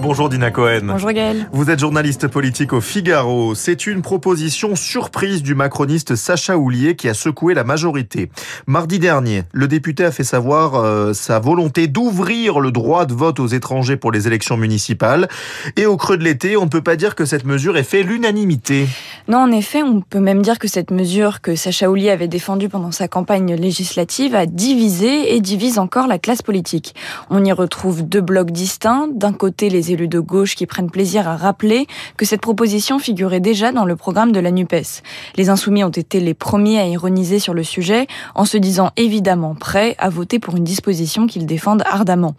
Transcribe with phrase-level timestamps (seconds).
[0.00, 0.82] Bonjour Dina Cohen.
[0.84, 1.48] Bonjour Gaël.
[1.52, 3.56] Vous êtes journaliste politique au Figaro.
[3.56, 8.30] C'est une proposition surprise du macroniste Sacha Houlier qui a secoué la majorité.
[8.66, 13.40] Mardi dernier, le député a fait savoir euh, sa volonté d'ouvrir le droit de vote
[13.40, 15.28] aux étrangers pour les élections municipales.
[15.76, 18.04] Et au creux de l'été, on ne peut pas dire que cette mesure ait fait
[18.04, 18.86] l'unanimité.
[19.26, 22.68] Non, en effet, on peut même dire que cette mesure que Sacha Houlier avait défendue
[22.68, 26.94] pendant sa campagne législative a divisé et divise encore la classe politique.
[27.30, 29.08] On y retrouve deux blocs distincts.
[29.12, 33.40] D'un côté, les élus de gauche qui prennent plaisir à rappeler que cette proposition figurait
[33.40, 35.02] déjà dans le programme de la NUPES.
[35.36, 39.54] Les insoumis ont été les premiers à ironiser sur le sujet en se disant évidemment
[39.54, 42.34] prêts à voter pour une disposition qu'ils défendent ardemment.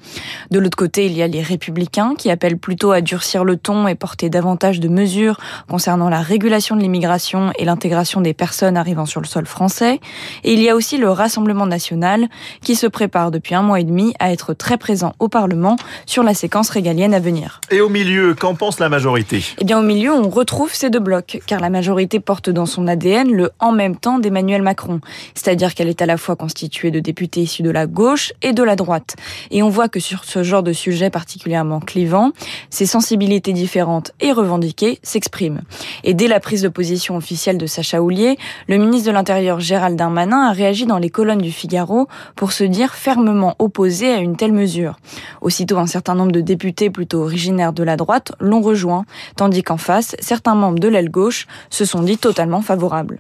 [0.51, 3.87] De l'autre côté, il y a les républicains qui appellent plutôt à durcir le ton
[3.87, 5.39] et porter davantage de mesures
[5.69, 9.99] concernant la régulation de l'immigration et l'intégration des personnes arrivant sur le sol français.
[10.43, 12.27] Et il y a aussi le Rassemblement national
[12.61, 15.75] qui se prépare depuis un mois et demi à être très présent au Parlement
[16.05, 17.38] sur la séquence régalienne à venir.
[17.71, 19.43] Et au milieu, qu'en pense la majorité?
[19.59, 22.87] Eh bien, au milieu, on retrouve ces deux blocs, car la majorité porte dans son
[22.87, 25.01] ADN le en même temps d'Emmanuel Macron.
[25.35, 28.63] C'est-à-dire qu'elle est à la fois constituée de députés issus de la gauche et de
[28.63, 29.15] la droite.
[29.51, 32.31] Et on voit que sur ce genre de sujet particulièrement clivant,
[32.69, 35.61] ces sensibilités différentes et revendiquées s'expriment.
[36.03, 38.37] Et dès la prise de position officielle de Sacha Houlier,
[38.67, 42.63] le ministre de l'Intérieur Gérald Darmanin a réagi dans les colonnes du Figaro pour se
[42.63, 44.97] dire fermement opposé à une telle mesure.
[45.41, 49.77] Aussitôt, un certain nombre de députés plutôt originaires de la droite l'ont rejoint, tandis qu'en
[49.77, 53.19] face, certains membres de l'aile gauche se sont dit totalement favorables.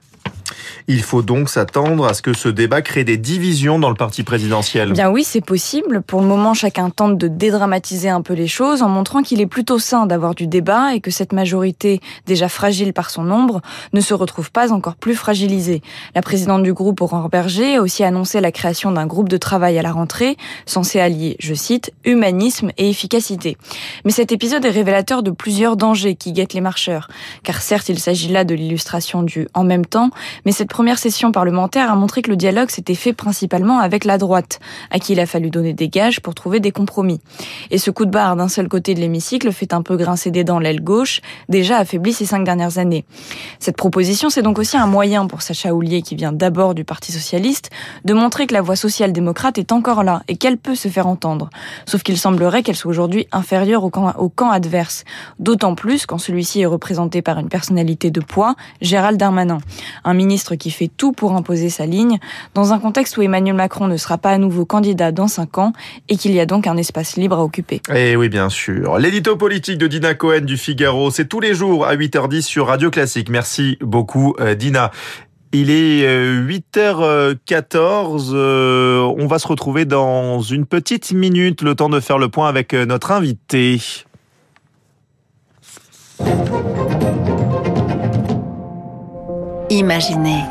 [0.87, 4.23] Il faut donc s'attendre à ce que ce débat crée des divisions dans le parti
[4.23, 4.93] présidentiel.
[4.93, 6.01] Bien oui, c'est possible.
[6.01, 9.47] Pour le moment, chacun tente de dédramatiser un peu les choses en montrant qu'il est
[9.47, 13.61] plutôt sain d'avoir du débat et que cette majorité, déjà fragile par son nombre,
[13.93, 15.81] ne se retrouve pas encore plus fragilisée.
[16.15, 19.77] La présidente du groupe, Aurore Berger, a aussi annoncé la création d'un groupe de travail
[19.77, 23.57] à la rentrée, censé allier, je cite, humanisme et efficacité.
[24.05, 27.09] Mais cet épisode est révélateur de plusieurs dangers qui guettent les marcheurs.
[27.43, 30.09] Car certes, il s'agit là de l'illustration du en même temps,
[30.45, 34.17] mais cette première session parlementaire a montré que le dialogue s'était fait principalement avec la
[34.17, 34.59] droite,
[34.91, 37.21] à qui il a fallu donner des gages pour trouver des compromis.
[37.71, 40.43] Et ce coup de barre d'un seul côté de l'hémicycle fait un peu grincer des
[40.43, 43.05] dents l'aile gauche, déjà affaiblie ces cinq dernières années.
[43.59, 47.11] Cette proposition, c'est donc aussi un moyen pour Sacha Houlier, qui vient d'abord du Parti
[47.11, 47.69] Socialiste,
[48.05, 51.49] de montrer que la voix social-démocrate est encore là et qu'elle peut se faire entendre.
[51.85, 55.03] Sauf qu'il semblerait qu'elle soit aujourd'hui inférieure au camp, adverse.
[55.39, 59.59] D'autant plus quand celui-ci est représenté par une personnalité de poids, Gérald Darmanin.
[60.03, 62.19] Un ministre qui fait tout pour imposer sa ligne,
[62.53, 65.73] dans un contexte où Emmanuel Macron ne sera pas à nouveau candidat dans cinq ans
[66.07, 67.81] et qu'il y a donc un espace libre à occuper.
[67.93, 68.99] Eh oui, bien sûr.
[68.99, 72.91] L'édito politique de Dina Cohen du Figaro, c'est tous les jours à 8h10 sur Radio
[72.91, 73.29] Classique.
[73.29, 74.91] Merci beaucoup, euh, Dina.
[75.51, 78.29] Il est 8h14.
[78.33, 82.47] Euh, on va se retrouver dans une petite minute, le temps de faire le point
[82.47, 83.81] avec euh, notre invité.
[89.69, 90.43] Imaginez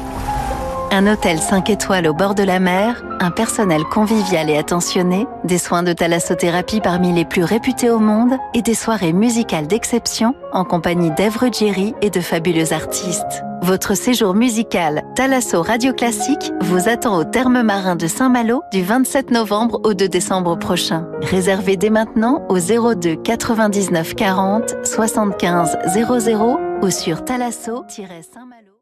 [0.91, 5.59] un hôtel 5 étoiles au bord de la mer, un personnel convivial et attentionné, des
[5.59, 10.65] soins de thalassothérapie parmi les plus réputés au monde et des soirées musicales d'exception en
[10.65, 13.43] compagnie d'Ève Ruggieri et de fabuleux artistes.
[13.61, 19.31] Votre séjour musical Thalasso Radio Classique vous attend au terme marin de Saint-Malo du 27
[19.31, 21.07] novembre au 2 décembre prochain.
[21.21, 28.78] Réservez dès maintenant au 02 99 40 75 00 ou sur thalasso-saint-malo.